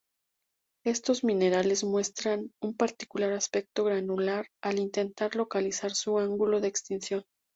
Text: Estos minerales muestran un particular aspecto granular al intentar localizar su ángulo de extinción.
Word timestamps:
Estos 0.83 1.23
minerales 1.23 1.83
muestran 1.83 2.51
un 2.59 2.75
particular 2.75 3.33
aspecto 3.33 3.83
granular 3.83 4.47
al 4.63 4.79
intentar 4.79 5.35
localizar 5.35 5.91
su 5.91 6.17
ángulo 6.17 6.59
de 6.59 6.69
extinción. 6.69 7.23